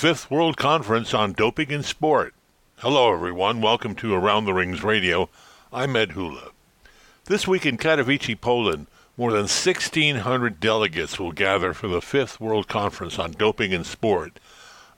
[0.00, 2.32] fifth World Conference on Doping in Sport.
[2.78, 3.60] Hello, everyone.
[3.60, 5.28] Welcome to Around the Rings Radio.
[5.74, 6.52] I'm Ed Hula.
[7.26, 8.86] This week in Katowice, Poland,
[9.18, 14.40] more than 1,600 delegates will gather for the fifth World Conference on Doping in Sport,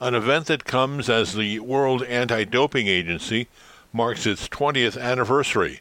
[0.00, 3.48] an event that comes as the World Anti Doping Agency
[3.92, 5.80] marks its 20th anniversary.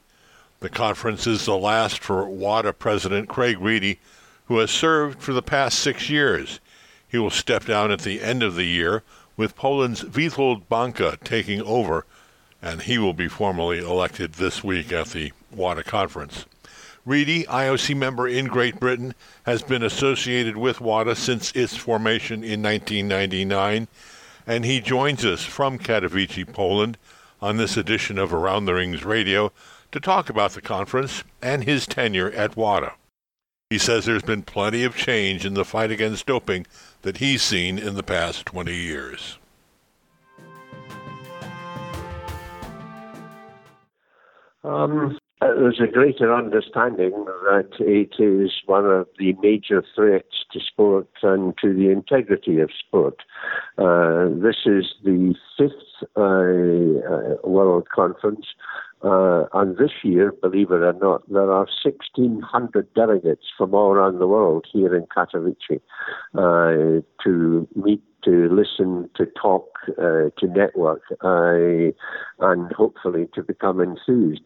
[0.61, 3.99] The conference is the last for WADA President Craig Reedie,
[4.45, 6.59] who has served for the past six years.
[7.11, 9.03] He will step down at the end of the year,
[9.35, 12.05] with Poland's Witold Bańka taking over,
[12.61, 16.45] and he will be formally elected this week at the WADA conference.
[17.05, 22.63] Reedie, IOC member in Great Britain, has been associated with WADA since its formation in
[22.63, 23.89] 1999,
[24.47, 26.97] and he joins us from Katowice, Poland,
[27.41, 29.51] on this edition of Around the Rings Radio
[29.91, 32.93] to talk about the conference and his tenure at WADA.
[33.71, 36.67] He says there's been plenty of change in the fight against doping
[37.03, 39.37] that he's seen in the past 20 years.
[44.65, 51.07] Um, there's a greater understanding that it is one of the major threats to sport
[51.23, 53.21] and to the integrity of sport.
[53.77, 58.47] Uh, this is the fifth uh, uh, World Conference
[59.03, 64.19] uh, and this year, believe it or not, there are 1,600 delegates from all around
[64.19, 65.81] the world here in Katowice
[66.35, 71.91] uh, to meet, to listen, to talk, uh, to network, uh,
[72.45, 74.43] and hopefully to become enthused.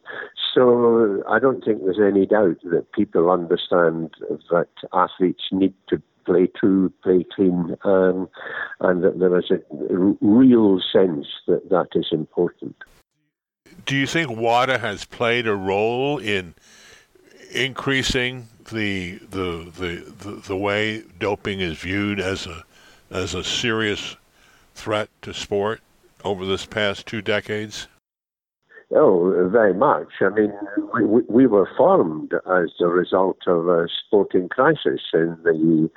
[0.53, 4.13] So I don't think there's any doubt that people understand
[4.51, 8.29] that athletes need to play true, play clean, um,
[8.79, 9.59] and that there is a
[10.21, 12.75] real sense that that is important
[13.85, 16.55] do you think WADA has played a role in
[17.51, 22.63] increasing the, the the the the, way doping is viewed as a
[23.11, 24.17] as a serious
[24.73, 25.81] threat to sport
[26.23, 27.87] over this past two decades?
[28.91, 30.07] Oh, very much.
[30.21, 30.53] I mean,
[30.93, 35.89] we, we were formed as a result of a sporting crisis in the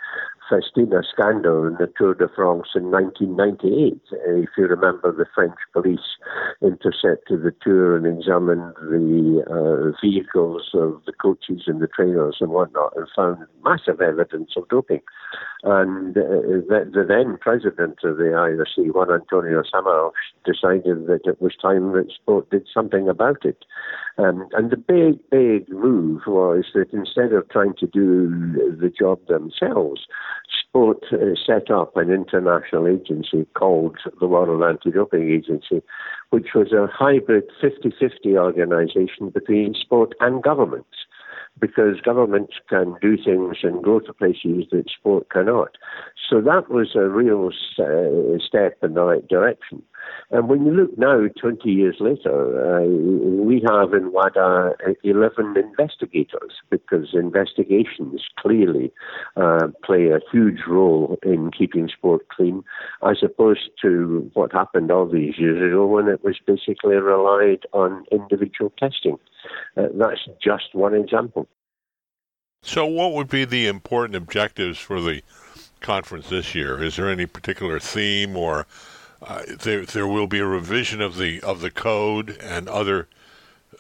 [0.49, 4.01] Festina scandal in the Tour de France in 1998.
[4.11, 6.17] If you remember, the French police
[6.63, 12.51] intercepted the Tour and examined the uh, vehicles of the coaches and the trainers and
[12.51, 15.03] whatnot and found massive evidence of doping.
[15.65, 16.23] And uh,
[16.69, 20.13] the, the, then president of the IOC, Juan Antonio Samaranch,
[20.45, 23.65] decided that it was time that sport did something about it.
[24.19, 29.19] Um, and the big, big move was that instead of trying to do the job
[29.27, 30.07] themselves,
[30.51, 35.83] sport uh, set up an international agency called the World Anti-Doping Agency,
[36.31, 40.97] which was a hybrid 50-50 organization between sport and governments
[41.61, 45.77] because governments can do things and go to places that sport cannot.
[46.29, 49.83] So that was a real uh, step in the right direction.
[50.31, 56.53] And when you look now, 20 years later, uh, we have in WADA 11 investigators
[56.71, 58.93] because investigations clearly
[59.37, 62.63] uh, play a huge role in keeping sport clean,
[63.09, 68.05] as opposed to what happened all these years ago when it was basically relied on
[68.13, 69.19] individual testing.
[69.77, 71.49] Uh, that's just one example.
[72.63, 75.23] So, what would be the important objectives for the
[75.81, 76.83] conference this year?
[76.83, 78.67] Is there any particular theme or
[79.23, 83.09] uh, there there will be a revision of the of the code and other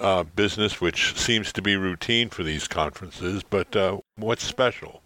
[0.00, 3.42] uh, business, which seems to be routine for these conferences.
[3.42, 5.02] But uh, what's special?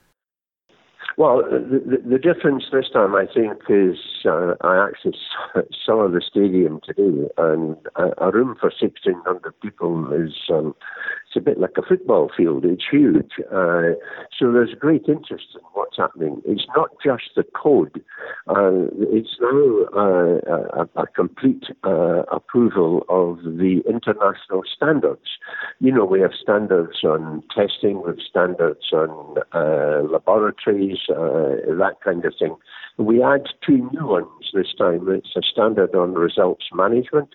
[1.19, 5.15] Well, the, the, difference this time, I think, is uh, I actually
[5.85, 10.75] saw the stadium today, and a, a room for 1,600 people is um,
[11.33, 12.65] it's a bit like a football field.
[12.65, 13.33] It's huge.
[13.51, 13.97] Uh,
[14.39, 16.43] so there's great interest in what's happening.
[16.45, 18.03] It's not just the code.
[18.49, 25.39] Uh, it's now uh, a, a, complete uh, approval of the international standards.
[25.81, 31.97] You know, we have standards on testing, we have standards on uh, laboratories, uh, that
[32.05, 32.57] kind of thing.
[32.99, 35.09] We add two new ones this time.
[35.09, 37.31] It's a standard on results management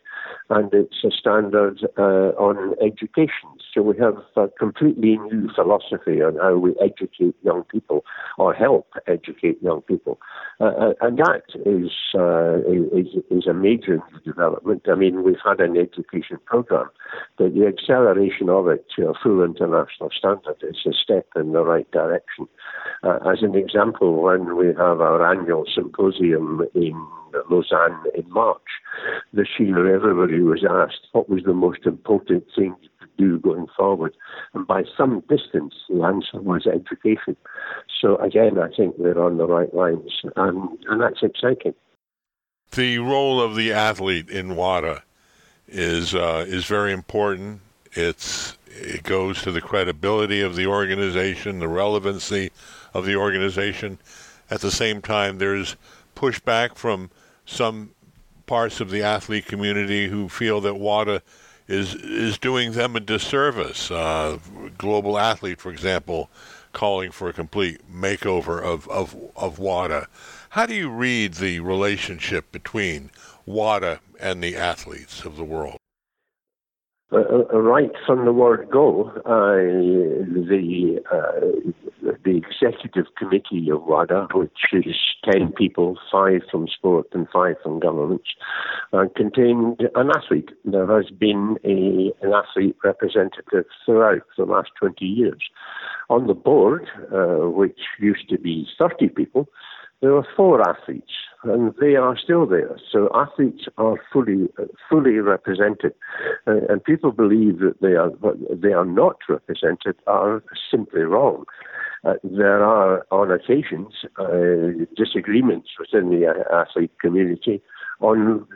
[0.49, 3.49] and it's a standard on education.
[3.73, 8.03] So we have a completely new philosophy on how we educate young people
[8.37, 10.19] or help educate young people.
[10.59, 12.57] Uh, uh and that is, uh,
[12.99, 14.83] is, is a major development.
[14.91, 16.89] I mean, we've had an education program,
[17.37, 21.63] but the acceleration of it to a full international standard is a step in the
[21.63, 22.47] right direction.
[23.03, 27.07] Uh, as an example, when we have our annual symposium in
[27.49, 28.69] Lausanne in March
[29.33, 32.75] this year, everybody was asked what was the most important thing
[33.17, 34.15] do going forward.
[34.53, 37.35] And by some distance, the answer was education.
[38.01, 41.73] So again, I think we're on the right lines, and, and that's exciting.
[42.71, 45.03] the role of the athlete in WADA
[45.67, 47.61] is uh, is very important.
[47.93, 52.51] It's it goes to the credibility of the organization, the relevancy
[52.93, 53.97] of the organization.
[54.49, 55.75] At the same time, there's
[56.15, 57.09] pushback from
[57.45, 57.91] some
[58.45, 61.21] parts of the athlete community who feel that WADA
[61.67, 63.91] is is doing them a disservice.
[63.91, 64.39] Uh,
[64.77, 66.29] Global Athlete, for example,
[66.73, 70.07] calling for a complete makeover of, of, of WADA.
[70.51, 73.09] How do you read the relationship between
[73.45, 75.76] WADA and the athletes of the world?
[77.09, 84.51] Uh, uh, right from the word go, the uh, the executive committee of WADA, which
[84.73, 88.27] is ten people, five from sport and five from governments,
[88.91, 90.49] uh, contained an athlete.
[90.65, 95.43] There has been a, an athlete representative throughout the last twenty years.
[96.09, 96.89] On the board,
[97.55, 99.47] which used to be thirty people,
[100.01, 101.11] there are four athletes,
[101.43, 102.77] and they are still there.
[102.91, 104.47] So athletes are fully
[104.89, 105.93] fully represented,
[106.45, 108.11] uh, and people believe that they are
[108.51, 111.45] they are not represented are simply wrong.
[112.03, 117.61] Uh, there are, on occasions, uh, disagreements within the athlete community
[117.99, 118.47] on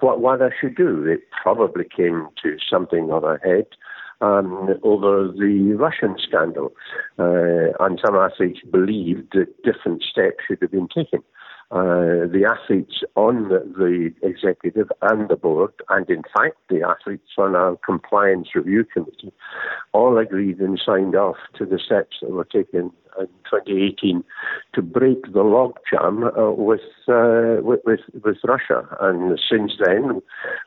[0.00, 1.04] what I should do.
[1.04, 3.66] It probably came to something of a head
[4.20, 6.72] um, over the Russian scandal.
[7.18, 11.22] Uh, and some athletes believed that different steps should have been taken.
[11.70, 17.54] Uh, the athletes on the executive and the board, and in fact the athletes on
[17.54, 19.30] our compliance review committee,
[19.92, 24.24] all agreed and signed off to the steps that were taken in 2018
[24.74, 28.86] to break the logjam uh, with, uh, with, with, with Russia.
[29.00, 30.20] And since then,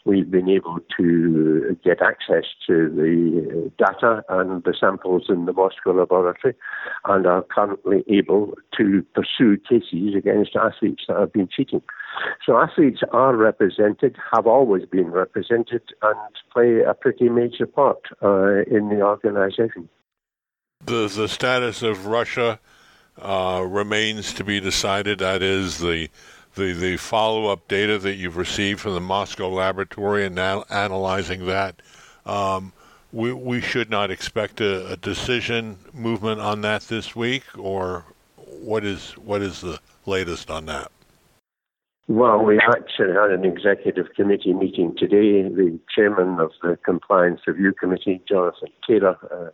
[0.06, 5.94] we've been able to get access to the data and the samples in the Moscow
[5.94, 6.56] laboratory,
[7.06, 11.82] and are currently able to pursue cases against athletes that have been cheating.
[12.46, 16.20] So athletes are represented, have always been represented, and
[16.52, 19.90] play a pretty major part uh, in the organisation
[20.86, 22.60] the the status of Russia
[23.22, 25.20] uh, remains to be decided.
[25.20, 26.10] That is the
[26.56, 31.46] the, the follow up data that you've received from the Moscow laboratory and now analyzing
[31.46, 31.82] that.
[32.26, 32.74] Um,
[33.14, 38.06] we we should not expect a, a, decision movement on that this week, or
[38.36, 40.92] what is what is the latest on that?
[42.08, 45.44] Well, we actually had an executive committee meeting today.
[45.44, 49.52] The chairman of the Compliance Review Committee, Jonathan Taylor, uh,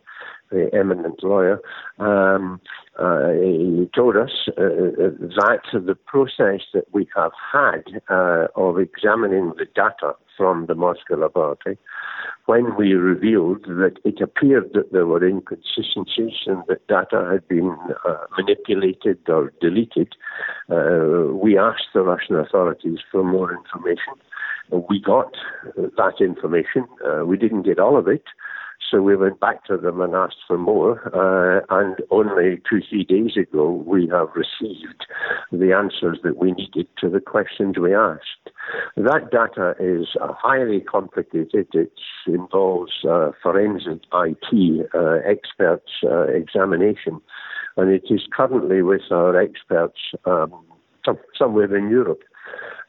[0.50, 1.60] the eminent lawyer,
[1.98, 2.60] um,
[2.98, 8.78] uh, he told us uh, uh, that the process that we have had uh, of
[8.78, 11.76] examining the data from the Moscow laboratory,
[12.46, 17.76] when we revealed that it appeared that there were inconsistencies and that data had been
[18.08, 20.14] uh, manipulated or deleted,
[20.70, 24.14] uh, we asked the Russian authorities for more information.
[24.70, 25.34] We got
[25.76, 26.86] that information.
[27.26, 28.24] we didn't get all of it.
[28.90, 33.04] So we went back to them and asked for more, uh, and only two, three
[33.04, 35.04] days ago, we have received
[35.52, 38.50] the answers that we needed to the questions we asked.
[38.96, 41.68] That data is uh, highly complicated.
[41.74, 41.92] It
[42.26, 47.20] involves uh, forensic IT uh, experts' uh, examination,
[47.76, 50.64] and it is currently with our experts um,
[51.36, 52.22] somewhere in Europe.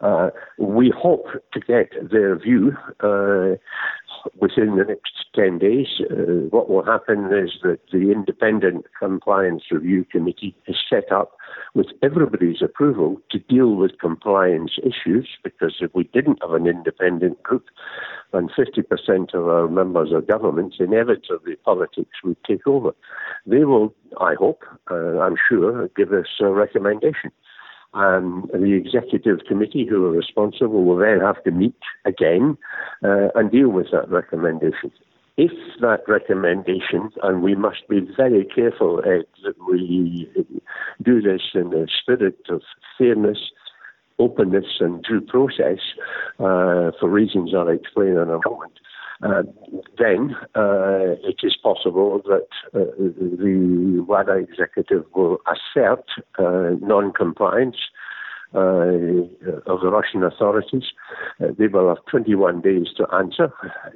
[0.01, 3.58] Uh, we hope to get their view uh,
[4.39, 5.88] within the next 10 days.
[5.99, 11.38] Uh, what will happen is that the Independent Compliance Review Committee is set up
[11.73, 17.41] with everybody's approval to deal with compliance issues because if we didn't have an independent
[17.43, 17.65] group
[18.33, 22.91] and 50% of our members are governments, inevitably politics would take over.
[23.45, 27.31] They will, I hope, uh, I'm sure, give us a recommendation.
[27.93, 32.58] Um, the executive committee, who are responsible, will then have to meet again
[33.03, 34.91] uh, and deal with that recommendation.
[35.38, 40.29] If that recommendation, and we must be very careful, Ed, that we
[41.01, 42.62] do this in a spirit of
[42.98, 43.39] fairness,
[44.19, 45.79] openness, and due process,
[46.39, 48.74] uh, for reasons I'll explain in a moment,
[49.21, 49.43] uh,
[49.97, 56.05] then uh, it is possible that uh, the WADA executive will assert
[56.38, 57.77] uh, non-compliance
[58.55, 58.59] uh,
[59.67, 60.85] of the Russian authorities.
[61.39, 63.51] They will have 21 days to answer.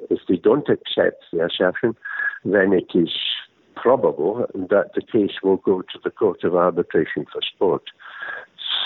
[0.10, 1.96] If they don't accept the assertion,
[2.44, 3.10] then it is
[3.76, 7.84] probable that the case will go to the Court of Arbitration for Sport.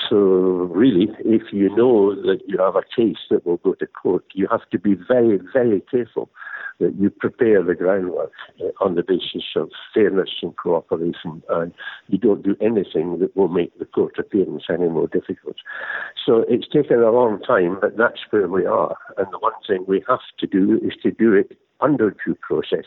[0.10, 4.24] So, really, if you know that you have a case that will go to court,
[4.34, 6.29] you have to be very, very careful
[6.79, 11.74] that you prepare the groundwork uh, on the basis of fairness and cooperation, and
[12.08, 15.56] you don't do anything that will make the court appearance any more difficult.
[16.25, 18.96] So it's taken a long time, but that's where we are.
[19.17, 22.86] And the one thing we have to do is to do it under due process.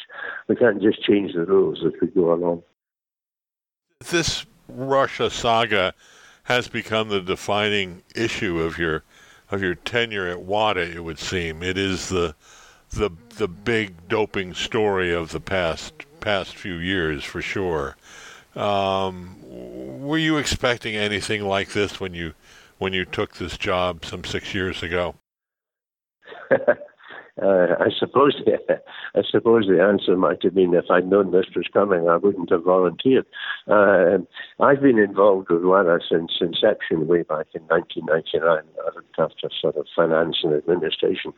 [0.49, 2.62] We can't just change the rules as we go along.
[4.11, 5.95] This Russia saga
[6.50, 9.04] has become the defining issue of your
[9.52, 10.97] of your tenure at WADA.
[10.97, 12.35] It would seem it is the
[12.90, 17.97] the the big doping story of the past past few years for sure.
[18.57, 22.35] Um, were you expecting anything like this when you
[22.78, 25.14] when you took this job some six years ago?
[27.42, 28.40] Uh, I suppose
[29.14, 32.50] I suppose the answer might have been if I'd known this was coming, I wouldn't
[32.50, 33.26] have volunteered.
[33.66, 34.18] Uh,
[34.61, 38.42] I've been involved with WADA since inception, way back in 1999.
[38.42, 41.32] I looked after sort of finance and administration,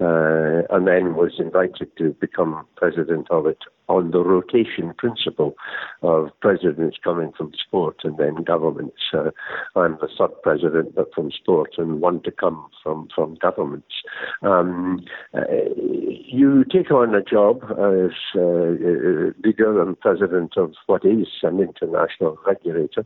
[0.00, 3.58] uh, and then was invited to become president of it
[3.88, 5.54] on the rotation principle
[6.02, 8.96] of presidents coming from sport and then governments.
[9.12, 9.30] Uh,
[9.76, 13.94] I'm the third president, but from sport, and one to come from from governments.
[14.42, 15.40] Um, uh,
[15.76, 22.38] you take on a job as uh, leader and president of what is an international
[22.46, 23.04] regulator,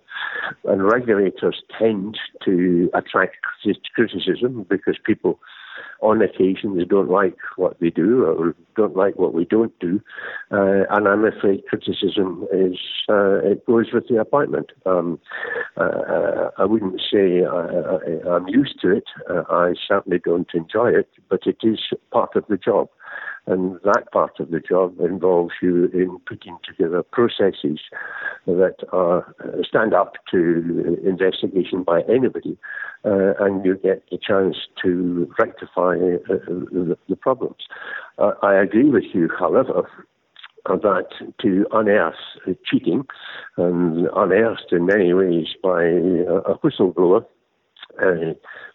[0.64, 3.36] and regulators tend to attract
[3.94, 5.38] criticism because people
[6.00, 10.00] on occasion they don't like what they do or don't like what we don't do,
[10.52, 14.70] uh, and I'm afraid criticism is uh, it goes with the appointment.
[14.86, 15.18] Um,
[15.76, 19.04] uh, I wouldn't say I, am used to it.
[19.28, 21.80] Uh, I certainly don't enjoy it, but it is
[22.12, 22.88] part of the job.
[23.48, 27.80] And that part of the job involves you in putting together processes
[28.46, 32.58] that are, uh, stand up to investigation by anybody,
[33.06, 37.62] uh, and you get the chance to rectify uh, the, the, problems.
[38.18, 39.88] Uh, I agree with you, however,
[40.66, 41.08] that
[41.40, 42.14] to unearth
[42.70, 43.06] cheating,
[43.56, 47.24] and unearthed in many ways by a whistleblower,
[48.02, 48.34] uh,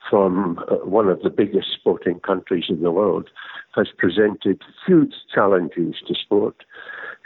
[0.09, 3.29] from uh, one of the biggest sporting countries in the world
[3.75, 6.63] has presented huge challenges to sport,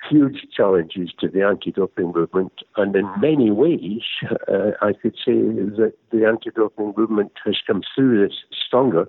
[0.10, 4.02] huge challenges to the anti-doping movement, and in many ways,
[4.48, 9.08] uh, I could say that the anti-doping movement has come through this stronger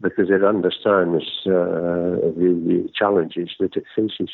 [0.00, 4.30] because it understands uh, the, the, challenges that it faces.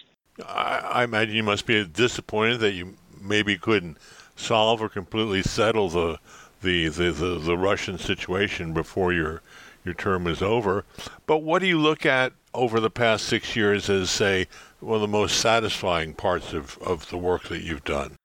[0.46, 3.96] I imagine you must be disappointed that you maybe couldn't
[4.36, 6.18] solve or completely settle the
[6.64, 9.42] the, the, the, the Russian situation before your
[9.84, 10.84] your term is over.
[11.26, 14.46] But what do you look at over the past six years as, say,
[14.80, 18.16] one of the most satisfying parts of, of the work that you've done?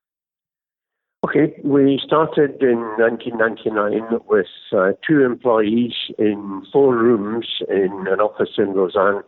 [1.25, 8.51] Okay, we started in 1999 with uh, two employees in four rooms in an office
[8.57, 9.23] in Lausanne,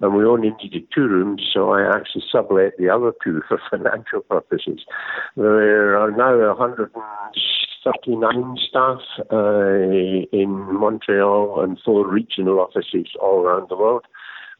[0.00, 4.22] and we only needed two rooms, so I actually sublet the other two for financial
[4.22, 4.80] purposes.
[5.36, 6.92] There are now 100
[7.86, 8.98] 39 staff
[9.32, 10.50] uh, in
[10.80, 14.04] Montreal and four regional offices all around the world.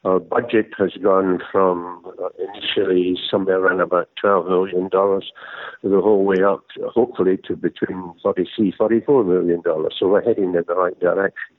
[0.04, 6.44] Our budget has gone from uh, initially somewhere around about $12 million the whole way
[6.46, 6.64] up,
[6.94, 9.62] hopefully, to between 43 $44 million.
[9.98, 11.56] So we're heading in the right direction.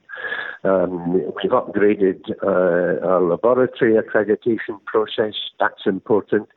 [0.63, 5.33] Um, we've upgraded uh, our laboratory accreditation process.
[5.59, 6.47] That's important.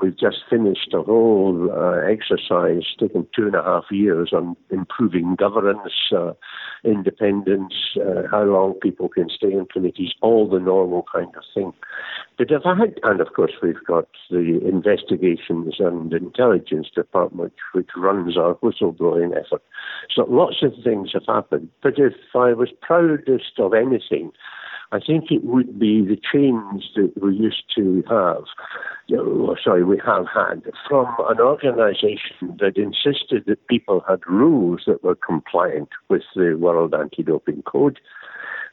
[0.00, 5.36] We've just finished a whole uh, exercise taking two and a half years on improving
[5.36, 6.32] governance, uh,
[6.84, 11.72] independence, uh, how long people can stay in committees, all the normal kind of thing.
[12.64, 18.54] I had, and of course we've got the investigations and intelligence department which runs our
[18.56, 19.62] whistleblowing effort.
[20.14, 21.68] So lots of things have happened.
[21.82, 24.32] But if I was proudest of anything,
[24.92, 28.44] I think it would be the change that we used to have,
[29.08, 35.04] know, sorry, we have had from an organization that insisted that people had rules that
[35.04, 38.00] were compliant with the World Anti Doping Code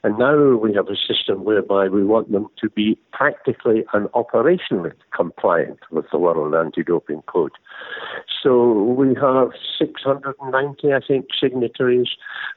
[0.04, 4.92] and now we have a system whereby we want them to be practically and operationally
[5.14, 7.52] compliant with the World Anti-Doping Code.
[8.42, 12.08] So we have 690, I think, signatories.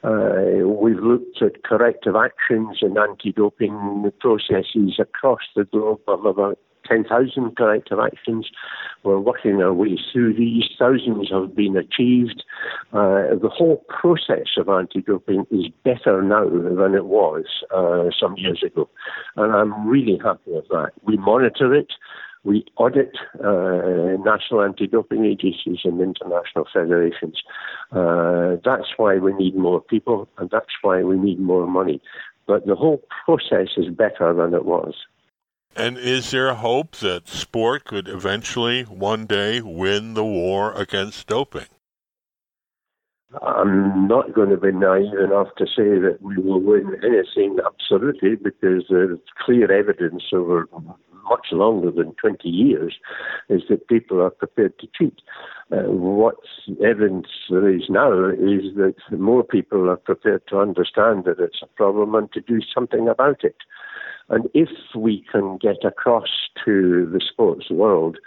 [0.03, 0.40] Uh,
[1.01, 8.50] looked at corrective actions and anti-doping processes across the globe of about 10,000 corrective actions.
[9.03, 10.65] We're working our way through these.
[10.77, 12.43] Thousands have been achieved.
[12.91, 18.62] Uh, the whole process of anti-doping is better now than it was uh, some years
[18.65, 18.89] ago.
[19.36, 20.91] And I'm really happy with that.
[21.03, 21.91] We monitor it.
[22.43, 27.41] We audit uh, national anti-doping agencies and international federations.
[27.91, 32.01] Uh, that's why we need more people, and that's why we need more money.
[32.48, 34.95] But the whole process is better than it was.
[35.75, 41.67] And is there hope that sport could eventually one day win the war against doping?
[43.41, 48.36] I'm not going to be naive enough to say that we will win anything absolutely
[48.36, 50.67] because there's clear evidence over
[51.30, 52.96] much longer than 20 years
[53.50, 55.22] is that people are prepared to cheat.
[55.72, 56.36] Uh, what
[56.84, 61.68] evidence there is now is that more people are prepared to understand that it's a
[61.68, 63.56] problem and to do something about it.
[64.32, 66.30] And if we can get across
[66.64, 68.18] to the sports world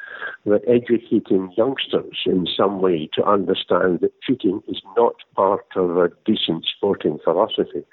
[0.45, 6.11] that educating youngsters in some way to understand that cheating is not part of a
[6.27, 7.85] decent sporting philosophy,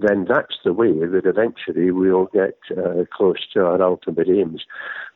[0.00, 4.64] then that's the way that eventually we'll get uh, close to our ultimate aims.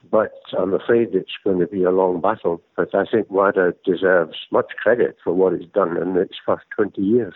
[0.09, 2.63] But I'm afraid it's going to be a long battle.
[2.77, 7.03] But I think WADA deserves much credit for what it's done in its first 20
[7.03, 7.35] years.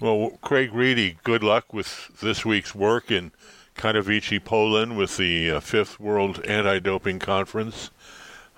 [0.00, 3.32] Well, Craig Reedie, good luck with this week's work and
[3.78, 7.90] Katowice, Poland, with the uh, fifth World Anti-Doping Conference.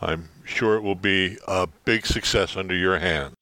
[0.00, 3.34] I'm sure it will be a big success under your hand.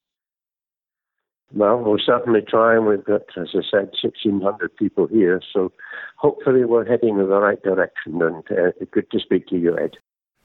[1.53, 5.71] Well, we'll certainly try, and we've got, as I said, 1,600 people here, so
[6.17, 9.97] hopefully we're heading in the right direction, and uh, good to speak to you, Ed.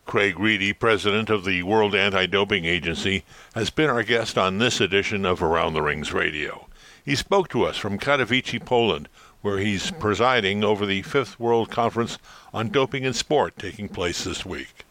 [0.07, 3.25] Craig Reedie, president of the World Anti Doping Agency,
[3.55, 6.69] has been our guest on this edition of Around the Rings Radio.
[7.05, 9.09] He spoke to us from Katowice, Poland,
[9.45, 12.17] where he's presiding over the fifth World Conference
[12.55, 14.87] on Doping in Sport taking place this week.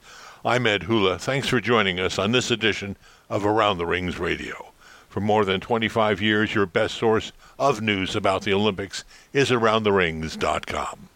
[0.45, 1.17] I'm Ed Hula.
[1.17, 2.95] Thanks for joining us on this edition
[3.31, 4.67] of Around the Rings Radio.
[5.09, 11.09] For more than 25 years, your best source of news about the Olympics is AroundTheRings.com.